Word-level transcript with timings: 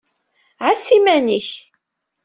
Ɛas 0.65 0.85
iman-ik. 0.97 1.49